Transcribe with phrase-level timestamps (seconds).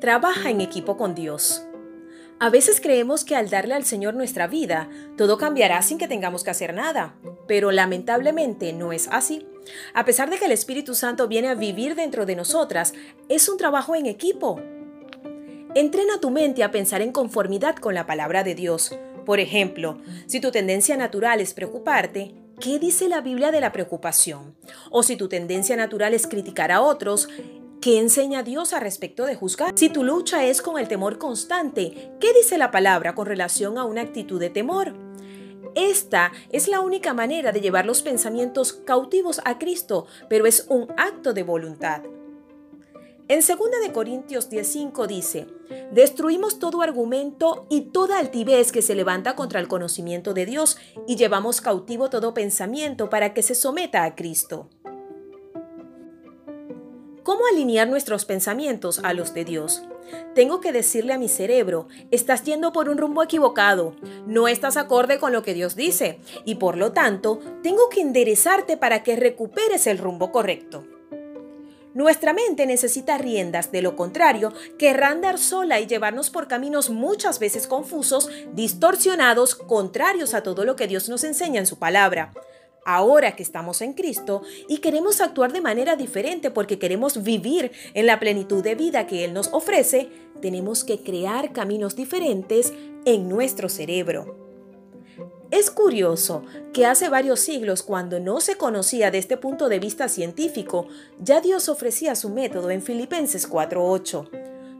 [0.00, 1.66] Trabaja en equipo con Dios.
[2.38, 6.44] A veces creemos que al darle al Señor nuestra vida, todo cambiará sin que tengamos
[6.44, 7.14] que hacer nada,
[7.46, 9.46] pero lamentablemente no es así.
[9.94, 12.92] A pesar de que el Espíritu Santo viene a vivir dentro de nosotras,
[13.30, 14.60] es un trabajo en equipo.
[15.74, 18.96] Entrena tu mente a pensar en conformidad con la palabra de Dios.
[19.24, 24.56] Por ejemplo, si tu tendencia natural es preocuparte, ¿qué dice la Biblia de la preocupación?
[24.90, 27.28] O si tu tendencia natural es criticar a otros,
[27.80, 29.74] ¿Qué enseña Dios a respecto de juzgar?
[29.76, 33.84] Si tu lucha es con el temor constante, ¿qué dice la palabra con relación a
[33.84, 34.94] una actitud de temor?
[35.74, 40.86] Esta es la única manera de llevar los pensamientos cautivos a Cristo, pero es un
[40.96, 42.00] acto de voluntad.
[43.26, 45.46] En 2 de Corintios 10:5 dice,
[45.92, 51.16] "Destruimos todo argumento y toda altivez que se levanta contra el conocimiento de Dios y
[51.16, 54.68] llevamos cautivo todo pensamiento para que se someta a Cristo."
[57.22, 59.82] ¿Cómo alinear nuestros pensamientos a los de Dios?
[60.34, 65.18] Tengo que decirle a mi cerebro, estás yendo por un rumbo equivocado, no estás acorde
[65.18, 69.86] con lo que Dios dice, y por lo tanto, tengo que enderezarte para que recuperes
[69.86, 70.84] el rumbo correcto.
[71.94, 77.38] Nuestra mente necesita riendas, de lo contrario, querrá andar sola y llevarnos por caminos muchas
[77.38, 82.32] veces confusos, distorsionados, contrarios a todo lo que Dios nos enseña en su palabra
[82.84, 88.06] ahora que estamos en Cristo y queremos actuar de manera diferente porque queremos vivir en
[88.06, 90.08] la plenitud de vida que Él nos ofrece,
[90.40, 92.72] tenemos que crear caminos diferentes
[93.04, 94.43] en nuestro cerebro.
[95.50, 96.42] Es curioso
[96.72, 100.88] que hace varios siglos, cuando no se conocía de este punto de vista científico,
[101.20, 104.28] ya Dios ofrecía su método en Filipenses 4.8,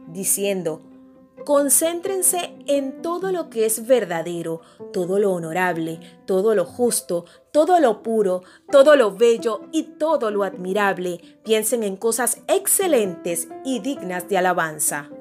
[0.07, 0.81] diciendo,
[1.45, 8.01] Concéntrense en todo lo que es verdadero, todo lo honorable, todo lo justo, todo lo
[8.01, 11.21] puro, todo lo bello y todo lo admirable.
[11.43, 15.11] Piensen en cosas excelentes y dignas de alabanza.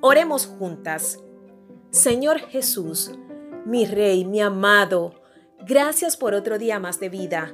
[0.00, 1.18] Oremos juntas.
[1.90, 3.12] Señor Jesús,
[3.64, 5.14] mi Rey, mi amado,
[5.66, 7.52] gracias por otro día más de vida.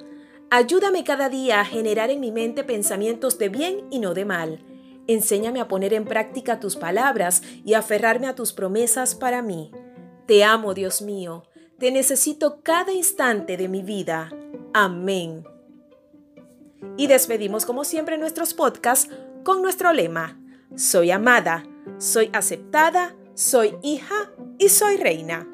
[0.50, 4.64] Ayúdame cada día a generar en mi mente pensamientos de bien y no de mal
[5.06, 9.70] Enséñame a poner en práctica tus palabras y aferrarme a tus promesas para mí.
[10.26, 11.44] Te amo, Dios mío.
[11.78, 14.30] Te necesito cada instante de mi vida.
[14.72, 15.44] Amén.
[16.96, 19.12] Y despedimos como siempre nuestros podcasts
[19.42, 20.40] con nuestro lema.
[20.74, 21.66] Soy amada,
[21.98, 25.46] soy aceptada, soy hija y soy reina.